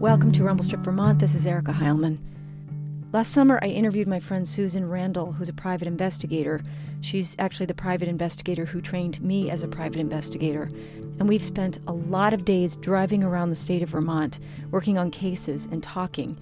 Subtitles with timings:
[0.00, 1.18] Welcome to Rumble Strip, Vermont.
[1.18, 2.16] This is Erica Heilman.
[3.12, 6.62] Last summer, I interviewed my friend Susan Randall, who's a private investigator.
[7.02, 10.70] She's actually the private investigator who trained me as a private investigator.
[11.18, 14.38] And we've spent a lot of days driving around the state of Vermont,
[14.70, 16.38] working on cases and talking.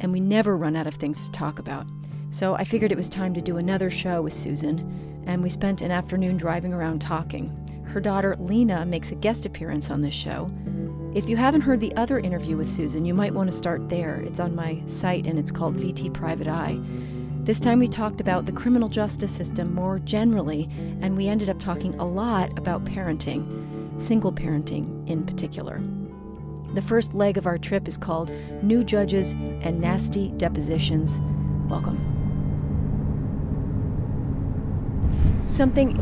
[0.00, 1.86] And we never run out of things to talk about.
[2.30, 5.22] So I figured it was time to do another show with Susan.
[5.26, 7.54] And we spent an afternoon driving around talking.
[7.84, 10.50] Her daughter, Lena, makes a guest appearance on this show.
[11.14, 14.22] If you haven't heard the other interview with Susan, you might want to start there.
[14.22, 16.80] It's on my site and it's called VT Private Eye.
[17.44, 20.70] This time we talked about the criminal justice system more generally,
[21.02, 25.82] and we ended up talking a lot about parenting, single parenting in particular.
[26.72, 28.30] The first leg of our trip is called
[28.62, 31.20] New Judges and Nasty Depositions.
[31.68, 31.98] Welcome.
[35.44, 35.92] Something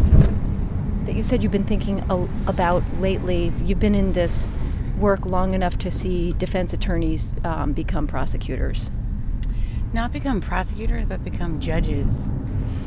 [1.05, 1.98] that you said you've been thinking
[2.47, 4.48] about lately, you've been in this
[5.00, 8.91] work long enough to see defense attorneys um, become prosecutors?
[9.92, 12.33] Not become prosecutors, but become judges.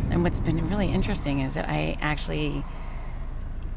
[0.09, 2.63] And what's been really interesting is that I actually,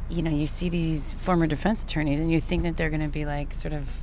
[0.09, 3.09] you know, you see these former defense attorneys and you think that they're going to
[3.09, 4.03] be like sort of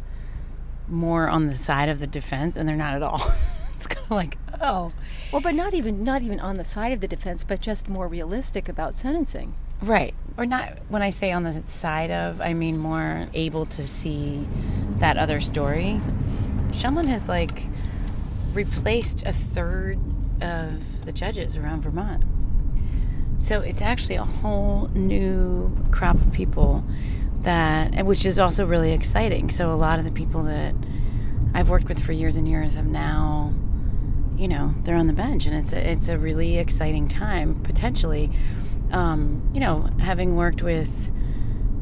[0.88, 3.31] more on the side of the defense, and they're not at all.
[3.75, 4.91] it's kind of like, oh.
[5.31, 8.08] Well, but not even not even on the side of the defense, but just more
[8.08, 9.55] realistic about sentencing.
[9.84, 10.14] Right.
[10.38, 14.48] Or not, when I say on the side of, I mean more able to see
[15.00, 16.00] that other story.
[16.70, 17.64] Shumlin has like
[18.54, 20.00] replaced a third
[20.42, 22.23] of the judges around Vermont.
[23.39, 26.86] So it's actually a whole new crop of people
[27.42, 29.50] that, which is also really exciting.
[29.50, 30.73] So a lot of the people that
[31.54, 33.54] I've worked with for years and years have now,
[34.38, 38.31] you know, they're on the bench, and it's a, it's a really exciting time potentially
[38.94, 41.11] um, you know, having worked with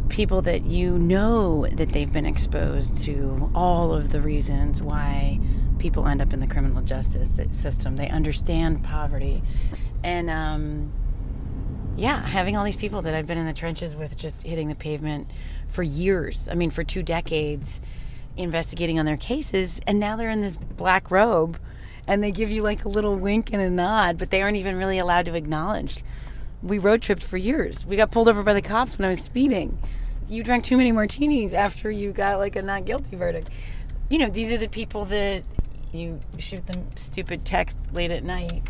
[0.09, 5.39] people that you know that they've been exposed to all of the reasons why
[5.77, 7.97] people end up in the criminal justice system.
[7.97, 9.43] They understand poverty.
[10.03, 10.91] And um,
[11.95, 14.75] yeah, having all these people that I've been in the trenches with just hitting the
[14.75, 15.29] pavement
[15.67, 16.47] for years.
[16.49, 17.81] I mean, for two decades,
[18.37, 19.81] investigating on their cases.
[19.87, 21.59] And now they're in this black robe
[22.07, 24.77] and they give you like a little wink and a nod, but they aren't even
[24.77, 26.03] really allowed to acknowledge
[26.63, 27.85] we road tripped for years.
[27.85, 29.77] We got pulled over by the cops when I was speeding.
[30.29, 33.49] You drank too many martinis after you got like a not guilty verdict.
[34.09, 35.43] You know, these are the people that
[35.91, 38.61] you shoot them stupid texts late at night.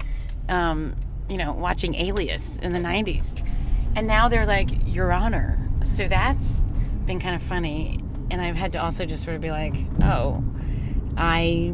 [0.50, 0.96] Um,
[1.29, 3.46] you know, watching Alias in the 90s.
[3.96, 5.58] And now they're like, Your Honor.
[5.85, 6.63] So that's
[7.06, 8.03] been kind of funny.
[8.29, 10.44] And I've had to also just sort of be like, Oh,
[11.18, 11.73] I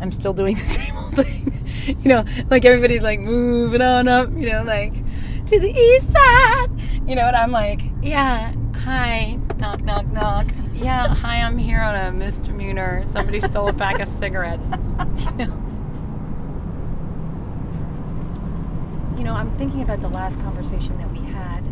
[0.00, 1.52] am still doing the same old thing.
[2.02, 4.92] you know, like everybody's like moving on up, you know, like
[5.46, 6.66] to the east side.
[7.06, 10.46] You know, and I'm like, yeah, hi, knock, knock, knock.
[10.74, 13.04] Yeah, hi, I'm here on a misdemeanor.
[13.06, 14.72] Somebody stole a pack of cigarettes.
[14.72, 15.62] You know.
[19.16, 21.64] You know, I'm thinking about the last conversation that we had,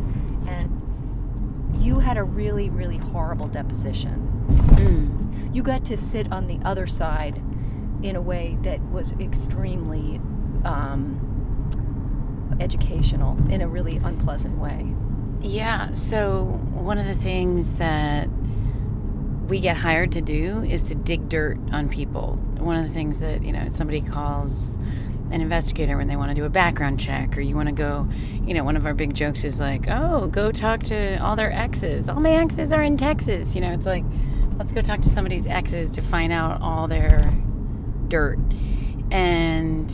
[0.48, 4.30] and you had a really, really horrible deposition.
[4.48, 5.54] Mm.
[5.54, 7.42] You got to sit on the other side
[8.02, 10.20] in a way that was extremely
[10.64, 11.33] um,
[12.60, 14.94] educational in a really unpleasant way.
[15.40, 18.28] Yeah, so one of the things that
[19.48, 22.36] we get hired to do is to dig dirt on people.
[22.58, 24.78] One of the things that, you know, somebody calls
[25.30, 28.08] an investigator when they want to do a background check or you want to go,
[28.44, 31.52] you know, one of our big jokes is like, "Oh, go talk to all their
[31.52, 32.08] exes.
[32.08, 34.04] All my exes are in Texas." You know, it's like,
[34.56, 37.30] let's go talk to somebody's exes to find out all their
[38.08, 38.38] dirt.
[39.10, 39.90] And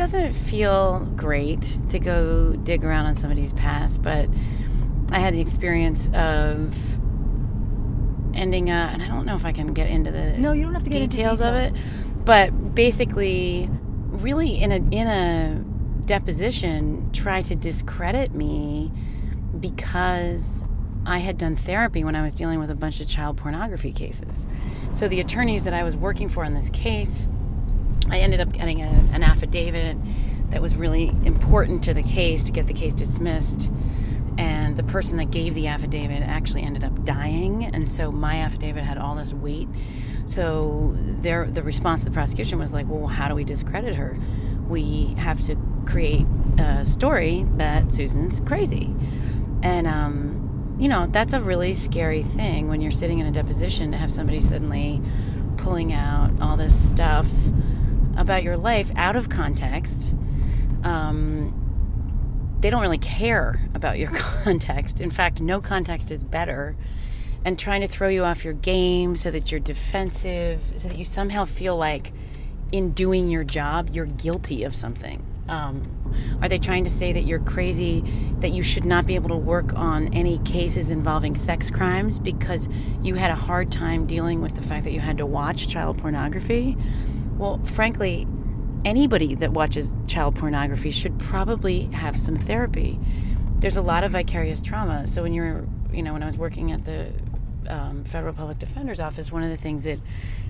[0.00, 4.30] doesn't feel great to go dig around on somebody's past, but
[5.10, 6.74] I had the experience of
[8.34, 10.72] ending up, and I don't know if I can get into the no, you don't
[10.72, 11.74] have to get details, details of it,
[12.24, 13.68] but basically,
[14.06, 15.62] really in a in a
[16.06, 18.90] deposition, try to discredit me
[19.60, 20.64] because
[21.04, 24.46] I had done therapy when I was dealing with a bunch of child pornography cases.
[24.94, 27.28] So the attorneys that I was working for in this case
[28.10, 29.96] I ended up getting a, an affidavit
[30.50, 33.70] that was really important to the case to get the case dismissed.
[34.36, 38.84] And the person that gave the affidavit actually ended up dying, and so my affidavit
[38.84, 39.68] had all this weight.
[40.24, 44.16] So the response to the prosecution was like, "Well, how do we discredit her?
[44.68, 46.26] We have to create
[46.58, 48.94] a story that Susan's crazy."
[49.62, 53.90] And um, you know, that's a really scary thing when you're sitting in a deposition
[53.92, 55.02] to have somebody suddenly
[55.58, 57.28] pulling out all this stuff
[58.16, 60.14] about your life out of context.
[60.84, 61.56] Um,
[62.60, 65.00] they don't really care about your context.
[65.00, 66.76] In fact, no context is better.
[67.44, 71.04] and trying to throw you off your game so that you're defensive, so that you
[71.06, 72.12] somehow feel like
[72.70, 75.24] in doing your job, you're guilty of something.
[75.48, 75.82] Um,
[76.40, 78.04] are they trying to say that you're crazy,
[78.38, 82.68] that you should not be able to work on any cases involving sex crimes because
[83.02, 85.98] you had a hard time dealing with the fact that you had to watch child
[85.98, 86.76] pornography?
[87.40, 88.26] Well, frankly,
[88.84, 93.00] anybody that watches child pornography should probably have some therapy.
[93.60, 95.06] There's a lot of vicarious trauma.
[95.06, 97.14] So when you're, you know, when I was working at the
[97.66, 99.98] um, federal public defender's office, one of the things that,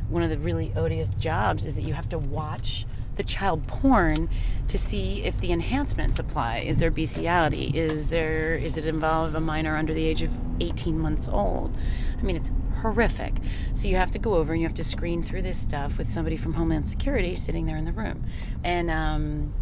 [0.08, 4.28] one of the really odious jobs is that you have to watch the child porn
[4.66, 6.58] to see if the enhancements apply.
[6.58, 7.70] Is there bestiality?
[7.72, 11.76] Is there is it involve a minor under the age of 18 months old?
[12.18, 12.50] I mean, it's
[12.82, 13.34] horrific.
[13.74, 16.08] So you have to go over and you have to screen through this stuff with
[16.08, 18.24] somebody from Homeland Security sitting there in the room,
[18.64, 19.54] and um,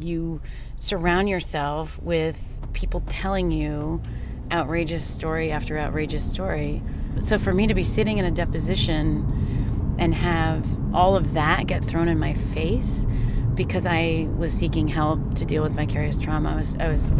[0.00, 0.40] you
[0.76, 4.02] surround yourself with people telling you
[4.50, 6.82] outrageous story after outrageous story.
[7.20, 11.84] So for me to be sitting in a deposition and have all of that get
[11.84, 13.06] thrown in my face
[13.54, 17.14] because I was seeking help to deal with vicarious trauma, I was I was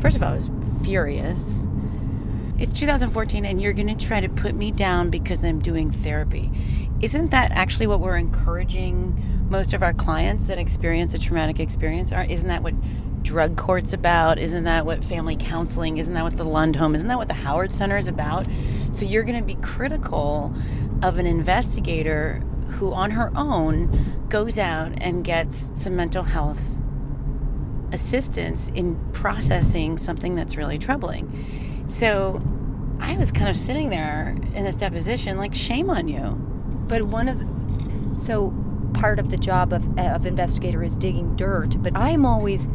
[0.00, 0.50] first of all I was
[0.84, 1.66] furious.
[2.62, 6.48] It's 2014 and you're going to try to put me down because I'm doing therapy.
[7.00, 9.20] Isn't that actually what we're encouraging
[9.50, 12.12] most of our clients that experience a traumatic experience?
[12.12, 12.74] Isn't that what
[13.24, 14.38] drug court's about?
[14.38, 15.96] Isn't that what family counseling?
[15.96, 16.94] Isn't that what the Lund Home?
[16.94, 18.46] Isn't that what the Howard Center is about?
[18.92, 20.54] So you're going to be critical
[21.02, 26.62] of an investigator who, on her own, goes out and gets some mental health
[27.90, 31.84] assistance in processing something that's really troubling.
[31.88, 32.40] So
[33.02, 36.20] I was kind of sitting there in this deposition, like, shame on you.
[36.88, 38.54] But one of the, so
[38.94, 42.68] part of the job of, of investigator is digging dirt, but I'm always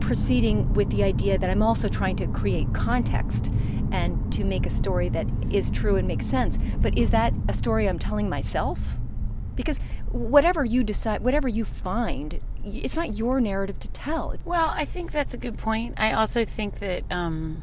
[0.00, 3.50] proceeding with the idea that I'm also trying to create context
[3.92, 6.58] and to make a story that is true and makes sense.
[6.80, 8.98] But is that a story I'm telling myself?
[9.54, 9.80] Because
[10.10, 14.34] whatever you decide, whatever you find, it's not your narrative to tell.
[14.44, 15.94] Well, I think that's a good point.
[15.98, 17.62] I also think that, um,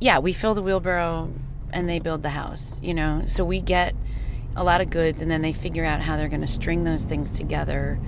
[0.00, 1.32] yeah, we fill the wheelbarrow
[1.72, 3.22] and they build the house, you know?
[3.26, 3.94] So we get
[4.56, 7.04] a lot of goods and then they figure out how they're going to string those
[7.04, 8.00] things together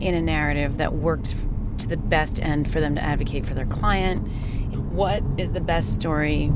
[0.00, 1.34] in a narrative that works
[1.78, 4.26] to the best end for them to advocate for their client.
[4.92, 6.50] What is the best story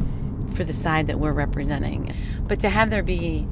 [0.55, 2.13] for the side that we're representing?
[2.47, 3.47] But to have there be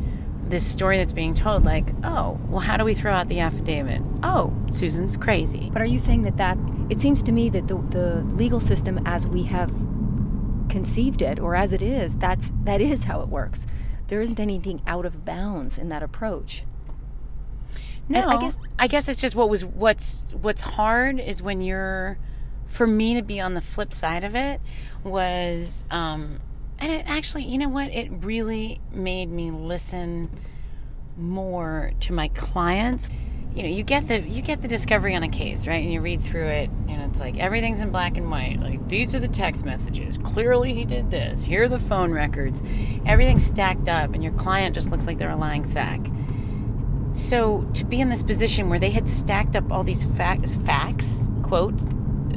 [0.48, 4.02] this story that's being told, like, oh, well, how do we throw out the affidavit?
[4.22, 5.70] Oh, Susan's crazy.
[5.72, 6.58] But are you saying that that,
[6.88, 9.70] it seems to me that the, the legal system as we have
[10.78, 13.66] conceived it or as it is, that's, that is how it works.
[14.06, 16.62] There isn't anything out of bounds in that approach.
[18.08, 22.16] No, I guess I guess it's just what was what's what's hard is when you're
[22.64, 24.62] for me to be on the flip side of it
[25.04, 26.40] was um
[26.78, 30.30] and it actually you know what it really made me listen
[31.18, 33.10] more to my clients
[33.54, 35.82] you know you get the you get the discovery on a case right?
[35.82, 38.60] And you read through it and it's like everything's in black and white.
[38.60, 40.18] Like these are the text messages.
[40.18, 41.42] Clearly he did this.
[41.42, 42.62] Here are the phone records.
[43.06, 46.00] Everything's stacked up and your client just looks like they're a lying sack.
[47.12, 51.28] So to be in this position where they had stacked up all these facts, facts,
[51.42, 51.74] quote,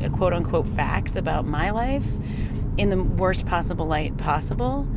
[0.03, 2.07] uh, quote unquote facts about my life
[2.77, 4.87] in the worst possible light possible,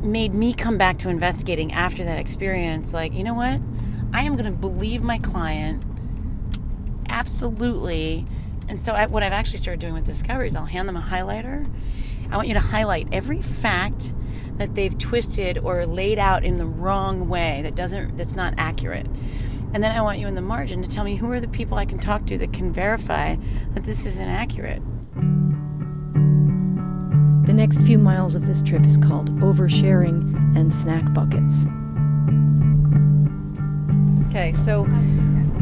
[0.00, 2.94] made me come back to investigating after that experience.
[2.94, 3.60] Like, you know what?
[4.12, 5.82] I am going to believe my client
[7.08, 8.26] absolutely.
[8.68, 11.00] And so, I, what I've actually started doing with Discovery is I'll hand them a
[11.02, 11.70] highlighter.
[12.30, 14.12] I want you to highlight every fact
[14.56, 19.06] that they've twisted or laid out in the wrong way that doesn't that's not accurate.
[19.74, 21.76] And then I want you in the margin to tell me who are the people
[21.76, 23.36] I can talk to that can verify
[23.74, 24.82] that this is inaccurate.
[27.46, 31.66] The next few miles of this trip is called oversharing and snack buckets.
[34.36, 34.82] Okay, so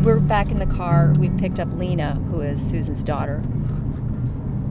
[0.03, 1.15] we're back in the car.
[1.17, 3.41] We've picked up Lena, who is Susan's daughter.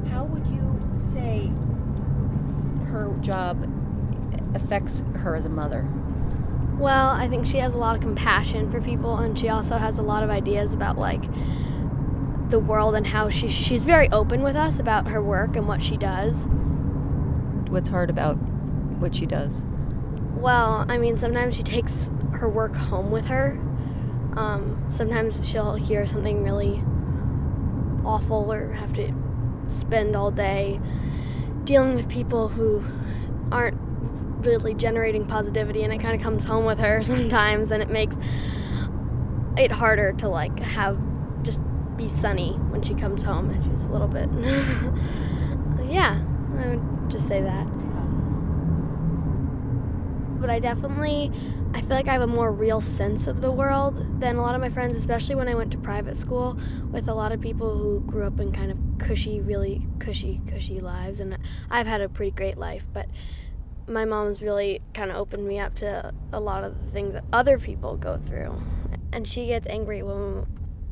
[0.09, 1.49] How would you say
[2.87, 3.65] her job
[4.55, 5.87] affects her as a mother?
[6.77, 9.99] Well, I think she has a lot of compassion for people, and she also has
[9.99, 11.23] a lot of ideas about like
[12.49, 15.81] the world and how she she's very open with us about her work and what
[15.81, 16.45] she does.
[17.69, 19.63] What's hard about what she does?
[20.35, 23.57] Well, I mean, sometimes she takes her work home with her.
[24.35, 26.83] Um, sometimes she'll hear something really
[28.05, 29.13] awful or have to
[29.67, 30.79] spend all day
[31.63, 32.83] dealing with people who
[33.51, 33.77] aren't
[34.45, 38.17] really generating positivity and it kind of comes home with her sometimes and it makes
[39.57, 40.97] it harder to like have
[41.43, 41.61] just
[41.95, 44.27] be sunny when she comes home and she's a little bit
[45.89, 46.21] yeah
[46.59, 47.67] i would just say that.
[50.39, 51.31] But I definitely
[51.75, 54.53] I feel like I have a more real sense of the world than a lot
[54.53, 56.57] of my friends, especially when I went to private school
[56.91, 60.79] with a lot of people who grew up in kind of cushy, really cushy, cushy
[60.79, 61.19] lives.
[61.19, 61.37] And
[61.71, 63.07] I've had a pretty great life, but
[63.87, 67.23] my mom's really kind of opened me up to a lot of the things that
[67.33, 68.61] other people go through.
[69.11, 70.45] And she gets angry when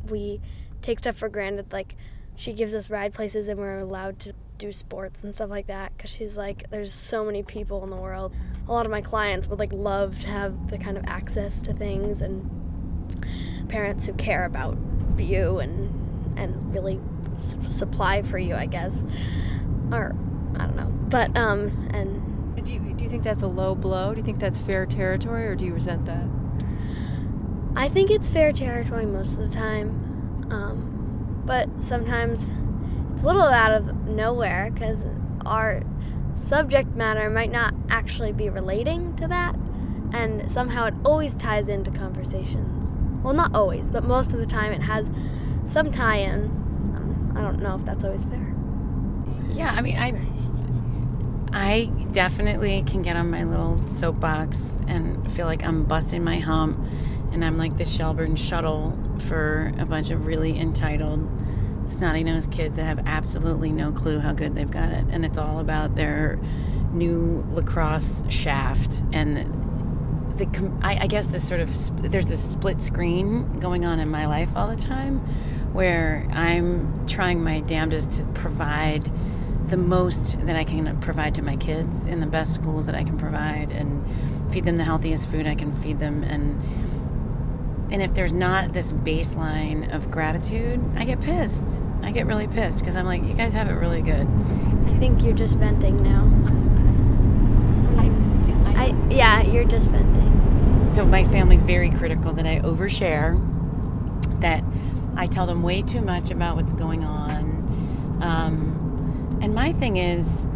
[0.10, 0.42] we
[0.82, 1.72] take stuff for granted.
[1.72, 1.96] Like,
[2.36, 5.92] she gives us ride places and we're allowed to do sports and stuff like that
[5.96, 8.34] because she's like there's so many people in the world.
[8.68, 11.74] A lot of my clients would like love to have the kind of access to
[11.74, 12.50] things and
[13.68, 14.78] parents who care about
[15.18, 17.00] you and and really
[17.36, 19.04] s- supply for you i guess.
[19.92, 20.16] Or
[20.56, 20.92] i don't know.
[21.10, 24.14] But um and do you, do you think that's a low blow?
[24.14, 26.28] Do you think that's fair territory or do you resent that?
[27.76, 29.90] I think it's fair territory most of the time
[30.52, 32.48] um, but sometimes
[33.22, 35.06] it's a little out of nowhere because
[35.46, 35.84] our
[36.36, 39.56] subject matter might not actually be relating to that,
[40.12, 42.98] and somehow it always ties into conversations.
[43.22, 45.12] Well, not always, but most of the time it has
[45.66, 46.46] some tie in.
[46.96, 48.56] Um, I don't know if that's always fair.
[49.52, 50.20] Yeah, I mean, I
[51.54, 56.84] I definitely can get on my little soapbox and feel like I'm busting my hump
[57.34, 61.30] and I'm like the Shelburne shuttle for a bunch of really entitled
[61.86, 65.06] snotty nosed kids that have absolutely no clue how good they've got it.
[65.10, 66.40] And it's all about their
[66.94, 69.38] new lacrosse shaft and
[70.38, 74.26] the, I, I guess this sort of there's this split screen going on in my
[74.26, 75.20] life all the time
[75.74, 79.10] where I'm trying my damnedest to provide
[79.70, 83.04] the most that I can provide to my kids in the best schools that I
[83.04, 84.04] can provide and
[84.52, 86.62] feed them the healthiest food I can feed them and
[87.92, 91.80] and if there's not this baseline of gratitude, I get pissed.
[92.02, 94.28] I get really pissed because I'm like, you guys have it really good.
[94.88, 96.32] I think you're just venting now.
[98.00, 100.90] I, I, yeah, you're just venting.
[100.90, 103.40] So my family's very critical that I overshare,
[104.40, 104.64] that
[105.18, 108.20] I tell them way too much about what's going on.
[108.22, 110.48] Um, and my thing is,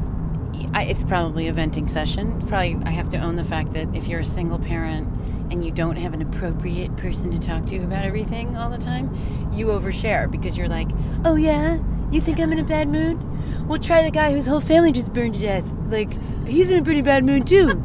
[0.74, 2.32] I, it's probably a venting session.
[2.38, 5.10] It's probably I have to own the fact that if you're a single parent
[5.52, 9.10] and you don't have an appropriate person to talk to about everything all the time,
[9.54, 10.90] you overshare because you're like,
[11.24, 11.80] oh yeah,
[12.12, 13.22] you think I'm in a bad mood?
[13.68, 15.66] Well, try the guy whose whole family just burned to death.
[15.90, 16.14] Like,
[16.46, 17.70] he's in a pretty bad mood too.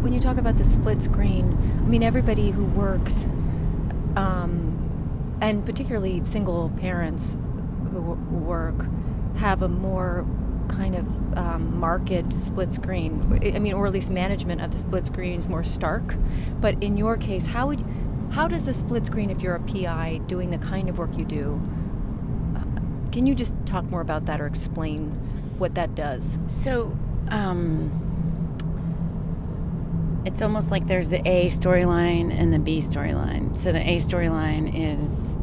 [0.00, 1.52] when you talk about the split screen,
[1.84, 3.26] I mean, everybody who works,
[4.16, 7.36] um, and particularly single parents
[7.90, 8.86] who work,
[9.36, 10.26] have a more
[10.68, 13.40] kind of um, marked split screen.
[13.54, 16.16] I mean, or at least management of the split screen is more stark.
[16.60, 17.84] But in your case, how would
[18.30, 21.24] how does the split screen, if you're a PI doing the kind of work you
[21.24, 21.60] do,
[22.56, 25.10] uh, can you just talk more about that or explain
[25.56, 26.38] what that does?
[26.46, 26.96] So,
[27.30, 27.90] um,
[30.26, 33.56] it's almost like there's the A storyline and the B storyline.
[33.56, 35.38] So the A storyline is,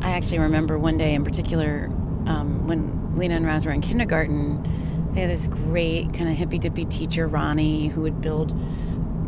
[0.00, 1.90] I actually remember one day in particular
[2.26, 6.58] um, when Lena and Raz were in kindergarten, they had this great kind of hippy
[6.58, 8.52] dippy teacher, Ronnie, who would build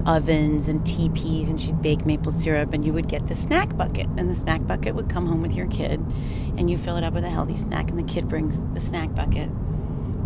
[0.06, 4.08] ovens and teepees and she'd bake maple syrup and you would get the snack bucket
[4.16, 6.00] and the snack bucket would come home with your kid
[6.56, 9.14] and you fill it up with a healthy snack and the kid brings the snack
[9.14, 9.49] bucket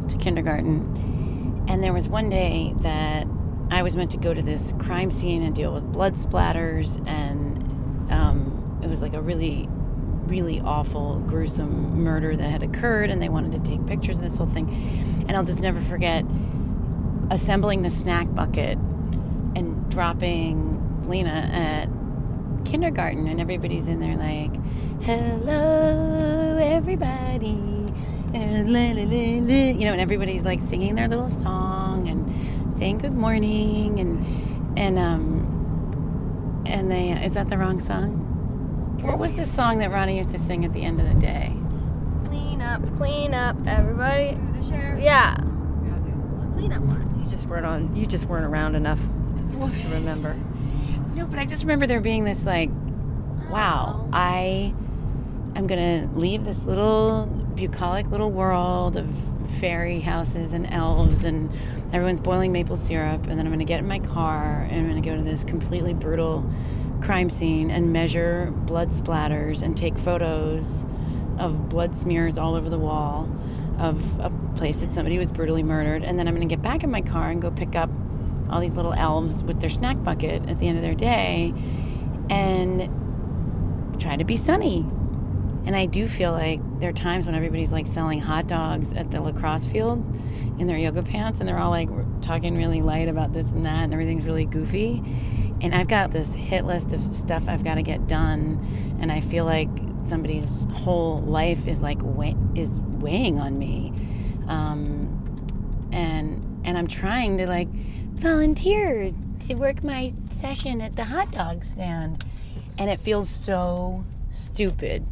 [0.08, 1.64] to kindergarten.
[1.68, 3.26] And there was one day that
[3.70, 7.58] i was meant to go to this crime scene and deal with blood splatters and
[8.12, 9.68] um, it was like a really
[10.26, 14.36] really awful gruesome murder that had occurred and they wanted to take pictures of this
[14.36, 14.68] whole thing
[15.28, 16.24] and i'll just never forget
[17.30, 18.78] assembling the snack bucket
[19.56, 20.76] and dropping
[21.08, 21.88] Lena at
[22.64, 24.54] kindergarten, and everybody's in there like,
[25.02, 27.92] "Hello, everybody,"
[28.34, 32.98] and la, la, la, you know, and everybody's like singing their little song and saying
[32.98, 38.25] good morning, and and um, and they is that the wrong song?
[39.06, 41.56] What was the song that Ronnie used to sing at the end of the day?
[42.24, 44.36] Clean up, clean up, everybody.
[44.58, 45.00] The sheriff.
[45.00, 45.36] Yeah.
[46.32, 47.22] It's the clean up one.
[47.22, 47.94] You just weren't on.
[47.94, 50.36] You just weren't around enough to remember.
[51.14, 52.68] No, but I just remember there being this like,
[53.48, 54.74] wow, I
[55.54, 59.08] am gonna leave this little bucolic little world of
[59.58, 61.50] fairy houses and elves and
[61.90, 65.00] everyone's boiling maple syrup, and then I'm gonna get in my car and I'm gonna
[65.00, 66.44] go to this completely brutal
[67.06, 70.84] crime scene and measure blood splatters and take photos
[71.38, 73.30] of blood smears all over the wall
[73.78, 76.90] of a place that somebody was brutally murdered, and then I'm gonna get back in
[76.90, 77.90] my car and go pick up
[78.50, 81.52] all these little elves with their snack bucket at the end of their day
[82.28, 82.90] and
[84.00, 84.84] try to be sunny
[85.66, 89.10] And I do feel like there are times when everybody's like selling hot dogs at
[89.10, 89.98] the lacrosse field
[90.60, 91.88] in their yoga pants, and they're all like
[92.22, 95.02] talking really light about this and that, and everything's really goofy.
[95.60, 99.20] And I've got this hit list of stuff I've got to get done, and I
[99.20, 99.68] feel like
[100.04, 101.98] somebody's whole life is like
[102.54, 103.92] is weighing on me,
[104.48, 107.68] um, and and I'm trying to like
[108.14, 109.12] volunteer
[109.46, 112.24] to work my session at the hot dog stand,
[112.78, 115.06] and it feels so stupid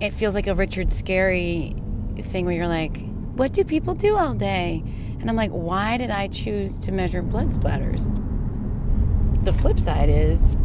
[0.00, 1.74] it feels like a Richard Scarry
[2.22, 3.04] thing where you're like,
[3.34, 4.82] what do people do all day?
[5.20, 8.06] And I'm like, why did I choose to measure blood splatters?
[9.48, 10.58] The flip side is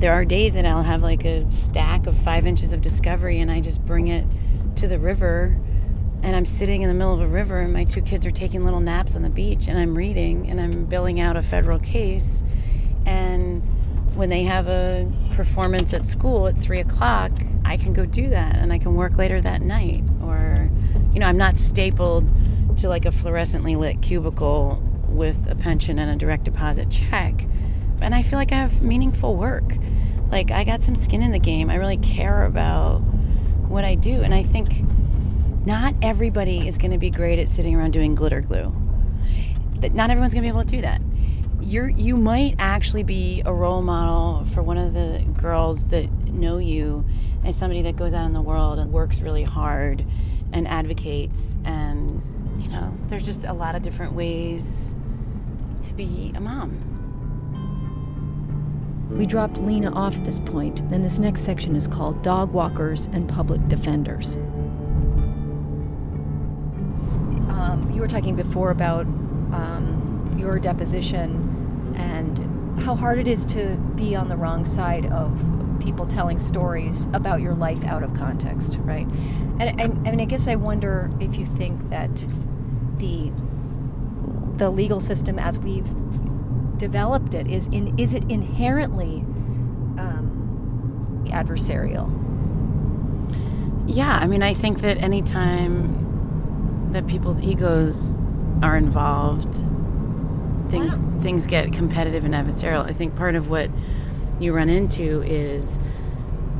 [0.00, 3.48] there are days that I'll have like a stack of five inches of discovery and
[3.48, 4.26] I just bring it
[4.74, 5.56] to the river
[6.24, 8.64] and I'm sitting in the middle of a river and my two kids are taking
[8.64, 12.42] little naps on the beach and I'm reading and I'm billing out a federal case
[13.06, 13.62] and
[14.16, 17.30] when they have a performance at school at three o'clock,
[17.64, 20.02] I can go do that and I can work later that night.
[20.24, 20.68] Or,
[21.12, 22.28] you know, I'm not stapled
[22.78, 27.46] to like a fluorescently lit cubicle with a pension and a direct deposit check.
[28.02, 29.76] And I feel like I have meaningful work.
[30.30, 31.70] Like, I got some skin in the game.
[31.70, 32.98] I really care about
[33.68, 34.22] what I do.
[34.22, 34.84] And I think
[35.66, 38.74] not everybody is going to be great at sitting around doing glitter glue.
[39.80, 41.00] That not everyone's going to be able to do that
[41.62, 46.58] you're you might actually be a role model for one of the girls that know
[46.58, 47.04] you
[47.44, 50.04] as somebody that goes out in the world and works really hard
[50.52, 52.20] and advocates and
[52.60, 54.94] you know there's just a lot of different ways
[55.84, 56.91] to be a mom
[59.16, 60.88] we dropped Lena off at this point.
[60.88, 64.36] Then this next section is called Dog Walkers and Public Defenders.
[67.48, 69.06] Um, you were talking before about
[69.52, 75.44] um, your deposition and how hard it is to be on the wrong side of
[75.78, 79.06] people telling stories about your life out of context, right?
[79.60, 82.10] And, and, and I guess I wonder if you think that
[82.98, 83.32] the
[84.56, 85.88] the legal system as we've
[86.82, 89.20] developed it is in is it inherently
[90.02, 92.10] um, adversarial?
[93.86, 98.18] Yeah, I mean, I think that anytime that people's egos
[98.64, 99.54] are involved,
[100.72, 102.84] things things get competitive and adversarial.
[102.84, 103.70] I think part of what
[104.40, 105.78] you run into is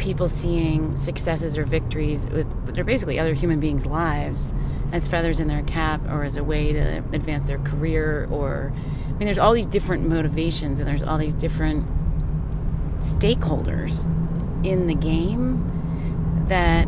[0.02, 4.52] people seeing successes or victories with they're basically other human beings' lives
[4.90, 9.12] as feathers in their cap or as a way to advance their career or I
[9.12, 11.86] mean there's all these different motivations and there's all these different
[12.98, 14.04] stakeholders
[14.66, 15.70] in the game
[16.48, 16.86] that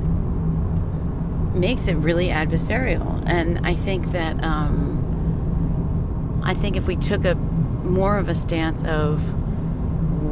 [1.56, 7.36] makes it really adversarial and I think that um, I think if we took a
[7.36, 9.22] more of a stance of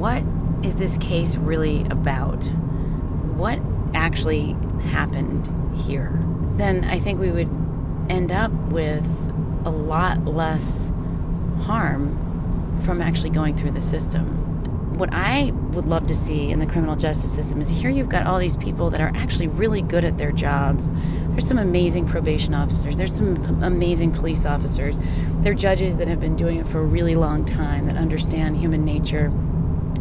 [0.00, 0.24] what
[0.64, 2.44] is this case really about?
[3.42, 3.58] What
[3.92, 4.52] actually
[4.92, 6.16] happened here?
[6.58, 7.50] Then I think we would
[8.08, 9.04] end up with
[9.64, 10.92] a lot less
[11.62, 14.38] harm from actually going through the system
[14.96, 18.26] what I would love to see in the criminal justice system is here you've got
[18.26, 20.92] all these people that are actually really good at their jobs.
[21.30, 24.96] There's some amazing probation officers, there's some amazing police officers,
[25.40, 28.84] they're judges that have been doing it for a really long time that understand human
[28.84, 29.32] nature.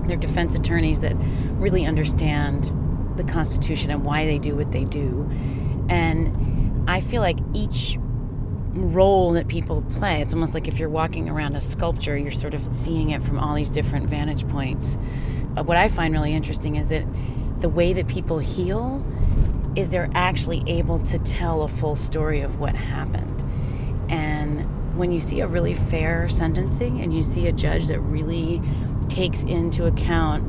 [0.07, 1.15] They're defense attorneys that
[1.53, 2.71] really understand
[3.17, 5.29] the Constitution and why they do what they do.
[5.89, 7.97] And I feel like each
[8.73, 10.21] role that people play.
[10.21, 13.37] It's almost like if you're walking around a sculpture, you're sort of seeing it from
[13.37, 14.97] all these different vantage points.
[15.55, 17.03] What I find really interesting is that
[17.59, 19.05] the way that people heal
[19.75, 23.43] is they're actually able to tell a full story of what happened.
[24.09, 28.61] And when you see a really fair sentencing and you see a judge that really
[29.09, 30.43] takes into account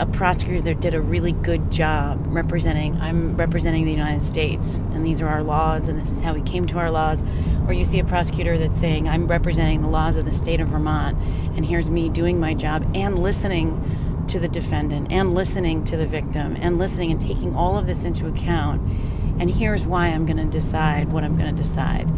[0.00, 5.04] a prosecutor that did a really good job representing I'm representing the United States and
[5.04, 7.22] these are our laws and this is how we came to our laws.
[7.66, 10.68] Or you see a prosecutor that's saying I'm representing the laws of the state of
[10.68, 11.18] Vermont
[11.56, 16.06] and here's me doing my job and listening to the defendant and listening to the
[16.06, 18.80] victim and listening and taking all of this into account.
[19.40, 22.08] And here's why I'm going to decide what I'm going to decide.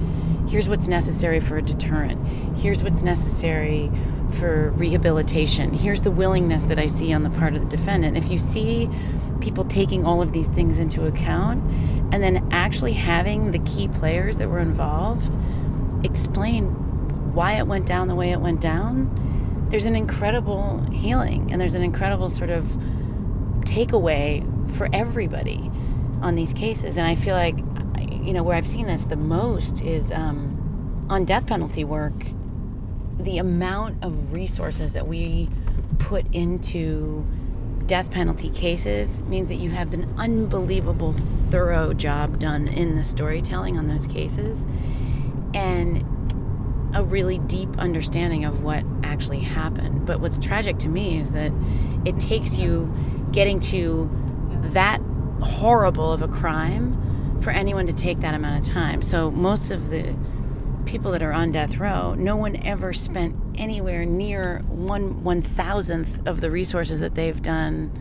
[0.49, 2.27] Here's what's necessary for a deterrent.
[2.59, 3.91] Here's what's necessary
[4.31, 5.73] for rehabilitation.
[5.73, 8.17] Here's the willingness that I see on the part of the defendant.
[8.17, 8.89] If you see
[9.41, 11.63] people taking all of these things into account
[12.13, 15.37] and then actually having the key players that were involved
[16.05, 16.67] explain
[17.35, 21.75] why it went down the way it went down, there's an incredible healing and there's
[21.75, 22.65] an incredible sort of
[23.61, 25.71] takeaway for everybody
[26.23, 26.97] on these cases.
[26.97, 27.57] And I feel like,
[28.11, 32.25] you know, where I've seen this the most is um, on death penalty work
[33.25, 35.49] the amount of resources that we
[35.99, 37.27] put into
[37.87, 41.13] death penalty cases means that you have an unbelievable,
[41.51, 44.67] thorough job done in the storytelling on those cases
[45.55, 46.05] and
[46.95, 50.07] a really deep understanding of what actually happened.
[50.07, 51.53] But what's tragic to me is that
[52.05, 52.93] it takes you
[53.33, 54.09] getting to
[54.73, 55.01] that
[55.43, 59.03] horrible of a crime for anyone to take that amount of time.
[59.03, 60.15] So most of the
[60.91, 66.27] people that are on death row, no one ever spent anywhere near one one thousandth
[66.27, 67.93] of the resources that they've done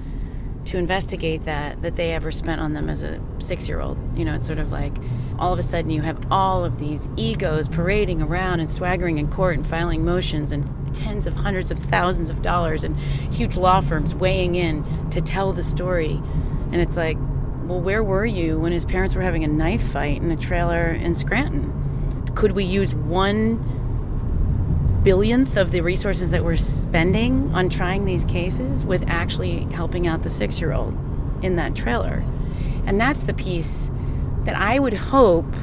[0.65, 3.95] to investigate that that they ever spent on them as a six year old.
[4.17, 4.97] You know, it's sort of like
[5.37, 9.31] all of a sudden you have all of these egos parading around and swaggering in
[9.31, 12.99] court and filing motions and tens of hundreds of thousands of dollars and
[13.31, 16.19] huge law firms weighing in to tell the story.
[16.71, 17.17] And it's like,
[17.65, 20.89] well, where were you when his parents were having a knife fight in a trailer
[20.89, 21.78] in Scranton?
[22.39, 23.59] Could we use one
[25.03, 30.23] billionth of the resources that we're spending on trying these cases with actually helping out
[30.23, 30.97] the six year old
[31.43, 32.23] in that trailer?
[32.85, 33.91] And that's the piece
[34.45, 35.53] that I would hope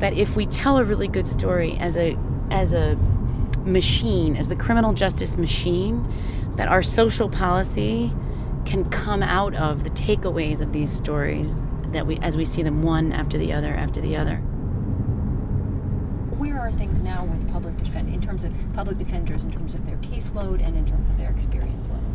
[0.00, 2.18] that if we tell a really good story as a
[2.50, 2.96] as a
[3.64, 6.04] machine, as the criminal justice machine,
[6.56, 8.12] that our social policy
[8.64, 12.82] can come out of the takeaways of these stories that we as we see them
[12.82, 14.42] one after the other after the other.
[16.38, 19.86] Where are things now with public defend in terms of public defenders in terms of
[19.86, 22.12] their caseload and in terms of their experience level?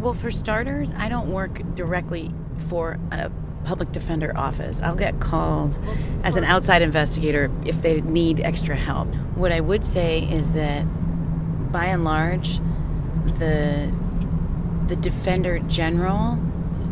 [0.00, 2.30] Well, for starters, I don't work directly
[2.68, 3.30] for a
[3.64, 4.80] public defender office.
[4.80, 5.78] I'll get called
[6.24, 9.14] as an outside investigator if they need extra help.
[9.36, 10.82] What I would say is that
[11.70, 12.58] by and large,
[13.38, 13.92] the
[14.88, 16.36] the defender general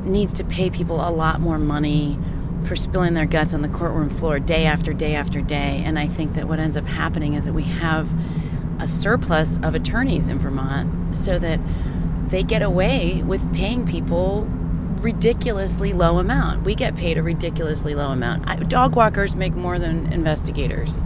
[0.04, 2.18] needs to pay people a lot more money
[2.64, 5.82] for spilling their guts on the courtroom floor day after day after day.
[5.84, 8.12] And I think that what ends up happening is that we have
[8.80, 11.60] a surplus of attorneys in Vermont so that
[12.28, 14.46] they get away with paying people
[15.00, 16.62] ridiculously low amount.
[16.64, 18.68] We get paid a ridiculously low amount.
[18.68, 21.02] Dog walkers make more than investigators.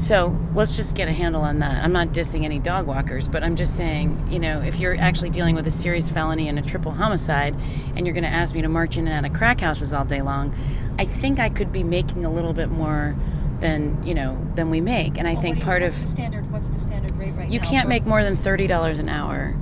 [0.00, 1.84] So let's just get a handle on that.
[1.84, 5.28] I'm not dissing any dog walkers, but I'm just saying, you know, if you're actually
[5.28, 7.54] dealing with a serious felony and a triple homicide
[7.96, 10.06] and you're going to ask me to march in and out of crack houses all
[10.06, 10.54] day long,
[10.98, 13.14] I think I could be making a little bit more
[13.60, 15.18] than, you know, than we make.
[15.18, 17.52] And I Well, think you- part of the standard what's the standard rate right now?
[17.52, 17.68] you now?
[17.68, 19.54] can't for- make more than $30 an hour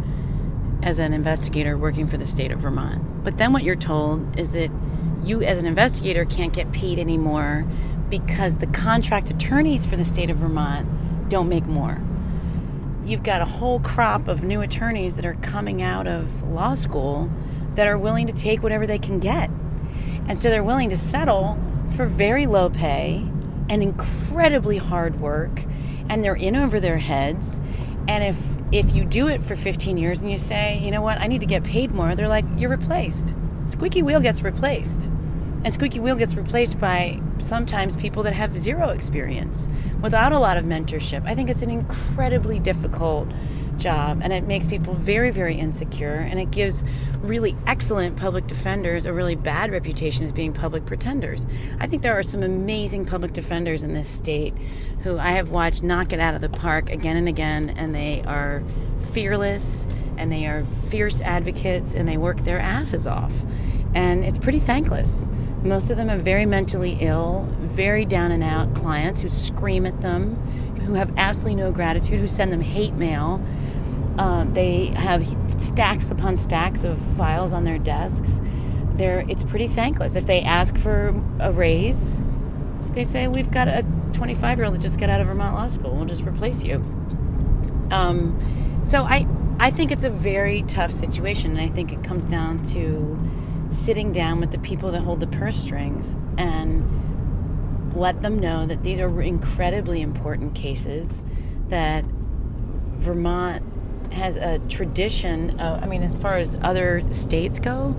[0.84, 3.02] as an investigator working for the state of Vermont.
[3.24, 4.70] But then what you're told is that
[5.24, 7.64] you, as an investigator, can't get paid anymore
[8.10, 12.00] because the contract attorneys for the state of Vermont don't make more.
[13.04, 17.30] You've got a whole crop of new attorneys that are coming out of law school
[17.74, 19.50] that are willing to take whatever they can get.
[20.26, 21.58] And so they're willing to settle
[21.96, 23.24] for very low pay
[23.70, 25.64] and incredibly hard work
[26.08, 27.60] and they're in over their heads.
[28.06, 28.38] And if
[28.70, 31.18] if you do it for 15 years and you say, "You know what?
[31.20, 33.34] I need to get paid more." They're like, "You're replaced."
[33.66, 35.08] Squeaky wheel gets replaced.
[35.68, 39.68] And squeaky wheel gets replaced by sometimes people that have zero experience
[40.00, 41.22] without a lot of mentorship.
[41.26, 43.30] I think it's an incredibly difficult
[43.76, 46.84] job and it makes people very, very insecure and it gives
[47.18, 51.44] really excellent public defenders a really bad reputation as being public pretenders.
[51.80, 54.54] I think there are some amazing public defenders in this state
[55.02, 58.22] who I have watched knock it out of the park again and again and they
[58.26, 58.62] are
[59.12, 63.34] fearless and they are fierce advocates and they work their asses off.
[63.94, 65.28] And it's pretty thankless.
[65.62, 70.00] Most of them are very mentally ill, very down and out clients who scream at
[70.00, 70.36] them,
[70.86, 73.44] who have absolutely no gratitude, who send them hate mail.
[74.18, 75.26] Uh, they have
[75.60, 78.40] stacks upon stacks of files on their desks.
[78.94, 80.16] They're, it's pretty thankless.
[80.16, 82.20] If they ask for a raise,
[82.92, 85.68] they say, We've got a 25 year old that just got out of Vermont Law
[85.68, 85.94] School.
[85.94, 86.76] We'll just replace you.
[87.90, 88.38] Um,
[88.82, 89.26] so I,
[89.60, 93.18] I think it's a very tough situation, and I think it comes down to
[93.70, 96.84] sitting down with the people that hold the purse strings and
[97.94, 101.24] let them know that these are incredibly important cases
[101.68, 102.04] that
[102.98, 103.62] Vermont
[104.12, 107.94] has a tradition of, I mean, as far as other states go,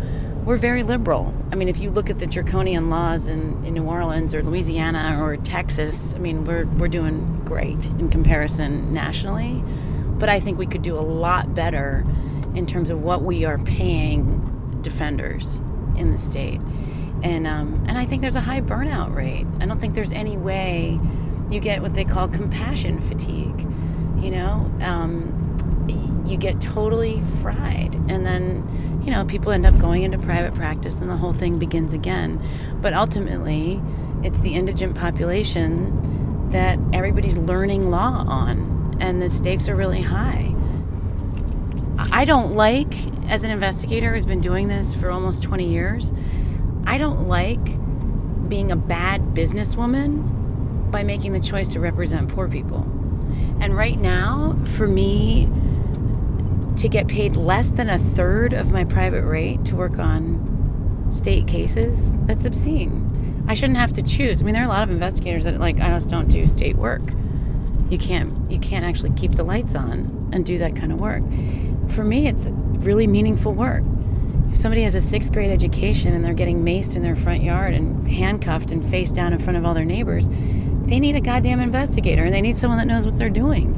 [0.45, 1.33] we're very liberal.
[1.51, 5.19] I mean, if you look at the draconian laws in, in New Orleans or Louisiana
[5.21, 9.63] or Texas, I mean, we're, we're doing great in comparison nationally.
[10.17, 12.05] But I think we could do a lot better
[12.55, 15.61] in terms of what we are paying defenders
[15.95, 16.61] in the state.
[17.23, 19.45] And, um, and I think there's a high burnout rate.
[19.59, 20.99] I don't think there's any way
[21.49, 23.59] you get what they call compassion fatigue.
[24.21, 25.35] You know, um,
[26.25, 30.99] you get totally fried and then you know people end up going into private practice
[30.99, 32.39] and the whole thing begins again
[32.81, 33.81] but ultimately
[34.21, 40.53] it's the indigent population that everybody's learning law on and the stakes are really high
[42.11, 42.93] I don't like,
[43.29, 46.11] as an investigator who's been doing this for almost 20 years,
[46.85, 47.63] I don't like
[48.49, 52.81] being a bad businesswoman by making the choice to represent poor people.
[53.61, 55.47] And right now, for me,
[56.77, 61.45] to get paid less than a third of my private rate to work on state
[61.45, 63.43] cases, that's obscene.
[63.47, 64.41] I shouldn't have to choose.
[64.41, 66.77] I mean, there are a lot of investigators that like I just don't do state
[66.77, 67.01] work.
[67.89, 71.23] You can't you can't actually keep the lights on and do that kind of work.
[71.89, 72.47] For me, it's
[72.79, 73.83] really meaningful work.
[74.51, 77.73] If somebody has a sixth grade education and they're getting maced in their front yard
[77.73, 81.59] and handcuffed and face down in front of all their neighbors, they need a goddamn
[81.59, 83.75] investigator and they need someone that knows what they're doing.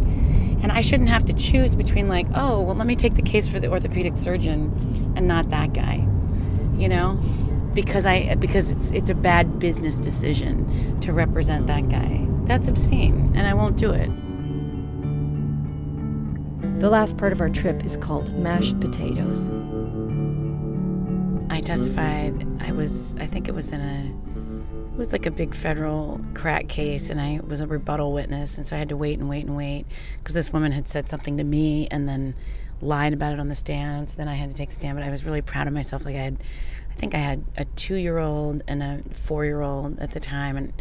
[0.64, 3.48] And I shouldn't have to choose between, like, oh, well, let me take the case
[3.48, 6.08] for the orthopedic surgeon and not that guy,
[6.78, 7.20] you know?
[7.74, 12.28] Because I because it's it's a bad business decision to represent that guy.
[12.44, 14.10] That's obscene, and I won't do it.
[16.82, 19.50] The last part of our trip is called mashed potatoes.
[21.52, 22.48] I testified.
[22.60, 26.70] I was, I think it was in a, it was like a big federal crack
[26.70, 29.46] case, and I was a rebuttal witness, and so I had to wait and wait
[29.46, 29.86] and wait
[30.18, 32.34] because this woman had said something to me and then
[32.82, 34.10] lied about it on the stand.
[34.10, 36.04] So then I had to take the stand, but I was really proud of myself.
[36.04, 36.44] Like I had,
[36.90, 40.74] I think I had a two-year-old and a four-year-old at the time, and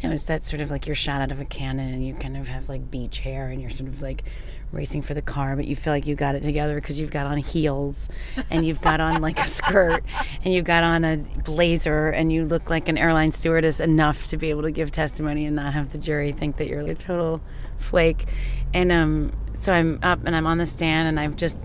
[0.00, 2.14] you know, it's that sort of like you're shot out of a cannon, and you
[2.14, 4.22] kind of have like beach hair, and you're sort of like
[4.72, 7.26] racing for the car, but you feel like you got it together because you've got
[7.26, 8.08] on heels
[8.50, 10.04] and you've got on like a skirt
[10.44, 14.36] and you've got on a blazer and you look like an airline stewardess enough to
[14.36, 17.40] be able to give testimony and not have the jury think that you're a total
[17.78, 18.26] flake.
[18.72, 21.58] And um, so I'm up and I'm on the stand and I've just,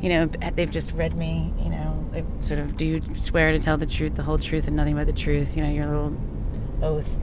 [0.00, 3.76] you know, they've just read me, you know, sort of, do you swear to tell
[3.76, 5.56] the truth, the whole truth, and nothing but the truth?
[5.56, 6.16] You know, your little
[6.82, 7.16] oath.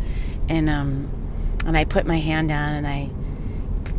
[0.49, 1.09] And um,
[1.65, 3.09] and I put my hand down and I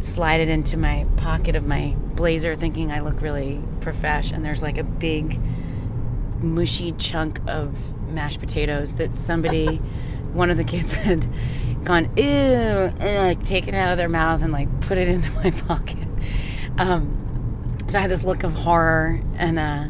[0.04, 4.62] slide it into my pocket of my blazer thinking I look really profesh and there's
[4.62, 5.40] like a big
[6.42, 7.76] mushy chunk of
[8.08, 9.76] mashed potatoes that somebody
[10.32, 11.26] one of the kids had
[11.84, 15.30] gone ew and like taken it out of their mouth and like put it into
[15.30, 16.08] my pocket.
[16.76, 17.20] Um,
[17.88, 19.86] so I had this look of horror and uh,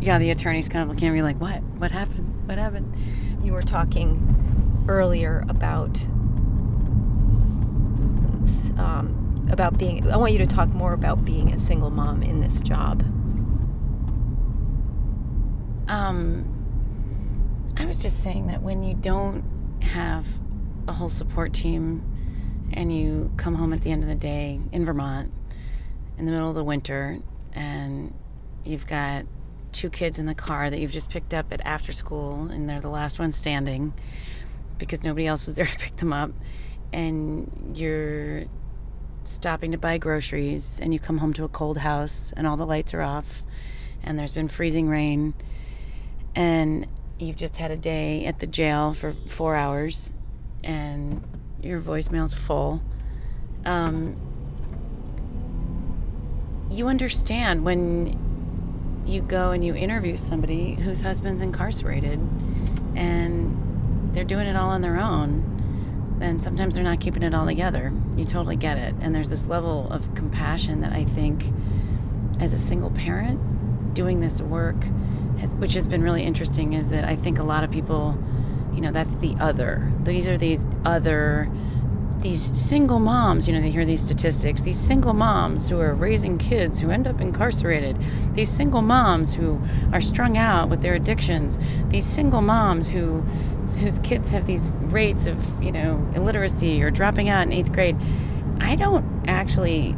[0.00, 1.62] yeah the attorney's kind of looking at me like what?
[1.78, 2.48] What happened?
[2.48, 2.94] What happened?
[3.42, 6.02] You were talking earlier about
[8.78, 10.10] um, about being.
[10.10, 13.02] I want you to talk more about being a single mom in this job.
[15.88, 16.50] Um,
[17.76, 19.44] I was just saying that when you don't
[19.82, 20.26] have
[20.88, 22.02] a whole support team
[22.72, 25.32] and you come home at the end of the day in Vermont
[26.18, 27.18] in the middle of the winter
[27.52, 28.14] and
[28.64, 29.26] you've got
[29.72, 32.80] two kids in the car that you've just picked up at after school and they're
[32.80, 33.92] the last one standing
[34.78, 36.30] because nobody else was there to pick them up
[36.92, 38.44] and you're
[39.26, 42.66] stopping to buy groceries and you come home to a cold house and all the
[42.66, 43.42] lights are off
[44.02, 45.34] and there's been freezing rain
[46.34, 46.86] and
[47.18, 50.12] you've just had a day at the jail for four hours
[50.62, 51.22] and
[51.62, 52.82] your voicemail's full.
[53.64, 54.16] Um,
[56.70, 58.18] you understand when
[59.06, 62.18] you go and you interview somebody whose husband's incarcerated
[62.96, 65.53] and they're doing it all on their own
[66.24, 67.92] then sometimes they're not keeping it all together.
[68.16, 68.94] You totally get it.
[69.00, 71.44] And there's this level of compassion that I think,
[72.40, 74.82] as a single parent, doing this work,
[75.38, 78.18] has, which has been really interesting, is that I think a lot of people,
[78.72, 79.92] you know, that's the other.
[80.02, 81.48] These are these other
[82.24, 86.38] these single moms, you know, they hear these statistics, these single moms who are raising
[86.38, 87.98] kids who end up incarcerated,
[88.32, 89.60] these single moms who
[89.92, 91.58] are strung out with their addictions,
[91.88, 93.20] these single moms who
[93.78, 97.96] whose kids have these rates of, you know, illiteracy or dropping out in 8th grade.
[98.58, 99.94] I don't actually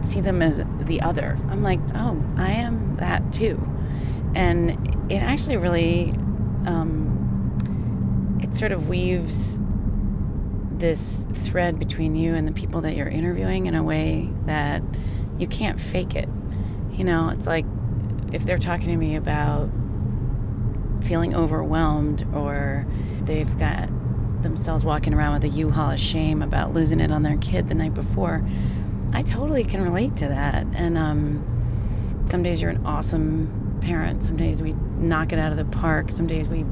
[0.00, 1.38] see them as the other.
[1.50, 3.62] I'm like, "Oh, I am that too."
[4.34, 4.70] And
[5.12, 6.12] it actually really
[6.64, 9.60] um, it sort of weaves
[10.84, 14.82] this thread between you and the people that you're interviewing in a way that
[15.38, 16.28] you can't fake it.
[16.92, 17.64] You know, it's like
[18.34, 19.70] if they're talking to me about
[21.02, 22.86] feeling overwhelmed or
[23.22, 23.88] they've got
[24.42, 27.74] themselves walking around with a U-Haul of shame about losing it on their kid the
[27.74, 28.44] night before,
[29.14, 30.66] I totally can relate to that.
[30.74, 34.22] And um, some days you're an awesome parent.
[34.22, 36.10] Some days we knock it out of the park.
[36.10, 36.66] Some days we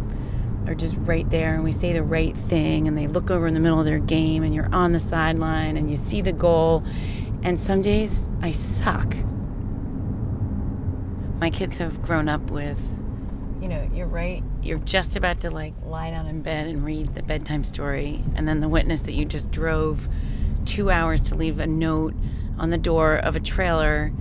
[0.66, 3.54] are just right there and we say the right thing and they look over in
[3.54, 6.84] the middle of their game and you're on the sideline and you see the goal.
[7.42, 9.14] And some days I suck.
[11.40, 12.80] My kids have grown up with,
[13.60, 14.44] you know, you're right.
[14.62, 18.22] You're just about to like lie down in bed and read the bedtime story.
[18.36, 20.08] And then the witness that you just drove
[20.64, 22.14] two hours to leave a note
[22.58, 24.12] on the door of a trailer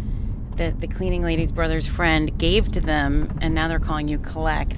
[0.56, 4.76] that the cleaning lady's brother's friend gave to them, and now they're calling you collect.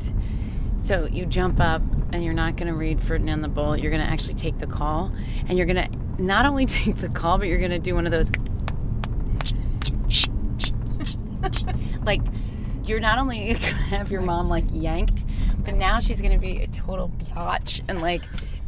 [0.84, 3.78] So you jump up and you're not going to read Ferdinand the Bull.
[3.78, 5.14] You're going to actually take the call,
[5.48, 8.06] and you're going to not only take the call, but you're going to do one
[8.06, 8.30] of those
[12.06, 12.22] like
[12.84, 15.24] you're not only going to have your mom like yanked,
[15.60, 18.22] but now she's going to be a total biatch and like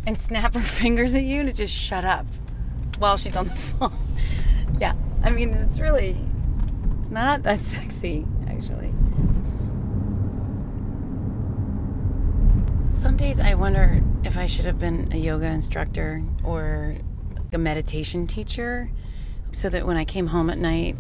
[0.08, 2.26] and snap her fingers at you to just shut up
[2.98, 3.92] while she's on the phone.
[4.80, 6.16] yeah, I mean it's really
[6.98, 8.94] it's not that sexy actually.
[13.16, 16.98] Some days I wonder if I should have been a yoga instructor or
[17.54, 18.92] a meditation teacher
[19.54, 20.98] so that when I came home at night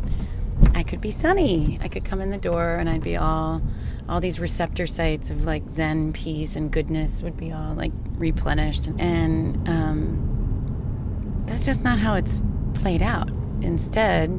[0.73, 1.77] I could be sunny.
[1.81, 3.61] I could come in the door and I'd be all
[4.07, 8.87] all these receptor sites of like zen peace and goodness would be all like replenished
[8.97, 12.41] and um, that's just not how it's
[12.75, 13.29] played out
[13.61, 14.29] instead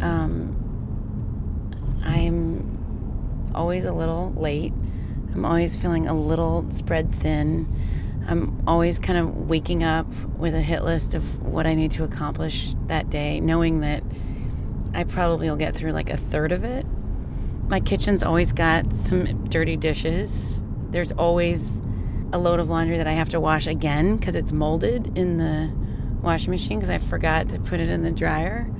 [0.00, 0.54] um,
[2.04, 4.72] i'm always a little late
[5.34, 7.66] i'm always feeling a little spread thin
[8.26, 10.06] i'm always kind of waking up
[10.38, 14.02] with a hit list of what i need to accomplish that day knowing that
[14.94, 16.86] I probably will get through like a third of it.
[17.66, 20.62] My kitchen's always got some dirty dishes.
[20.90, 21.80] There's always
[22.32, 25.72] a load of laundry that I have to wash again because it's molded in the
[26.22, 28.70] washing machine because I forgot to put it in the dryer.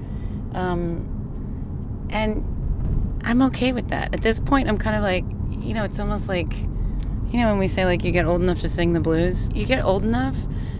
[0.53, 4.15] Um, and I'm okay with that.
[4.15, 5.25] At this point, I'm kind of like,
[5.65, 8.61] you know, it's almost like, you know, when we say like you get old enough
[8.61, 10.37] to sing the blues, you get old enough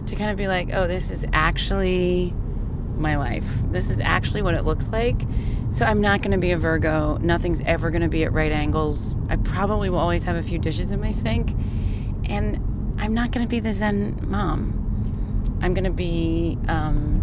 [0.07, 2.33] to kind of be like, oh, this is actually
[2.97, 3.45] my life.
[3.71, 5.21] This is actually what it looks like.
[5.71, 7.17] So I'm not going to be a Virgo.
[7.17, 9.15] Nothing's ever going to be at right angles.
[9.29, 11.51] I probably will always have a few dishes in my sink.
[12.29, 14.81] And I'm not going to be the Zen mom.
[15.61, 17.21] I'm going to be um,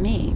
[0.00, 0.34] me.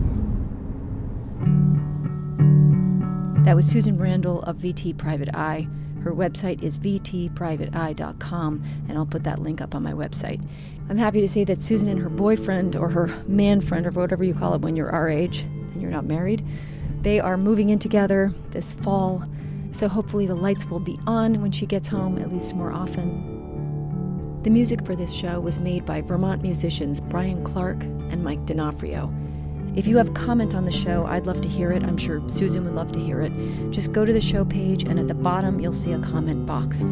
[3.45, 5.67] That was Susan Randall of VT Private Eye.
[6.05, 10.47] Her website is vtprivateeye.com, and I'll put that link up on my website.
[10.91, 14.25] I'm happy to say that Susan and her boyfriend, or her man friend, or whatever
[14.25, 16.47] you call it when you're our age and you're not married,
[17.01, 19.25] they are moving in together this fall.
[19.71, 24.41] So hopefully the lights will be on when she gets home, at least more often.
[24.43, 29.11] The music for this show was made by Vermont musicians Brian Clark and Mike D'Onofrio.
[29.77, 31.85] If you have comment on the show, I'd love to hear it.
[31.85, 33.33] I'm sure Susan would love to hear it.
[33.71, 36.83] Just go to the show page, and at the bottom, you'll see a comment box.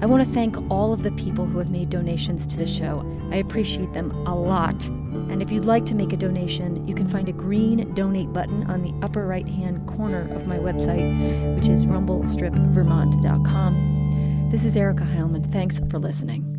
[0.00, 3.04] I want to thank all of the people who have made donations to the show.
[3.30, 4.86] I appreciate them a lot.
[4.86, 8.70] And if you'd like to make a donation, you can find a green donate button
[8.70, 14.48] on the upper right hand corner of my website, which is rumblestripvermont.com.
[14.50, 15.46] This is Erica Heilman.
[15.46, 16.49] Thanks for listening.